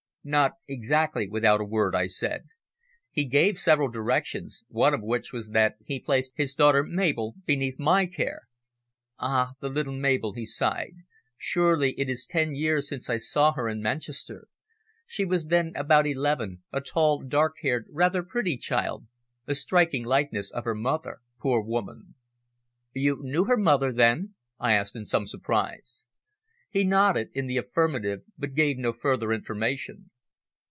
"Not 0.23 0.51
exactly 0.67 1.27
without 1.27 1.61
a 1.61 1.65
word," 1.65 1.95
I 1.95 2.05
said. 2.05 2.43
"He 3.09 3.25
gave 3.25 3.57
several 3.57 3.89
directions, 3.89 4.63
one 4.67 4.93
of 4.93 5.01
which 5.01 5.33
was 5.33 5.49
that 5.49 5.77
he 5.83 5.99
placed 5.99 6.33
his 6.35 6.53
daughter 6.53 6.83
Mabel 6.83 7.33
beneath 7.47 7.79
my 7.79 8.05
care." 8.05 8.43
"Ah, 9.17 9.53
the 9.61 9.69
little 9.69 9.97
Mabel," 9.97 10.33
he 10.33 10.45
sighed. 10.45 10.93
"Surely 11.39 11.99
it 11.99 12.07
is 12.07 12.27
ten 12.27 12.53
years 12.53 12.87
since 12.87 13.09
I 13.09 13.17
saw 13.17 13.53
her 13.53 13.67
in 13.67 13.81
Manchester. 13.81 14.47
She 15.07 15.25
was 15.25 15.47
then 15.47 15.71
about 15.75 16.05
eleven, 16.05 16.61
a 16.71 16.81
tall, 16.81 17.23
dark 17.23 17.55
haired, 17.63 17.87
rather 17.89 18.21
pretty 18.21 18.57
child, 18.57 19.07
a 19.47 19.55
striking 19.55 20.03
likeness 20.05 20.51
of 20.51 20.65
her 20.65 20.75
mother 20.75 21.21
poor 21.39 21.63
woman." 21.63 22.13
"You 22.93 23.17
knew 23.23 23.45
her 23.45 23.57
mother, 23.57 23.91
then?" 23.91 24.35
I 24.59 24.73
asked 24.73 24.95
in 24.95 25.05
some 25.05 25.25
surprise. 25.25 26.05
He 26.73 26.85
nodded 26.85 27.31
in 27.33 27.47
the 27.47 27.57
affirmative, 27.57 28.21
but 28.37 28.53
gave 28.53 28.77
no 28.77 28.93
further 28.93 29.33
information. 29.33 30.09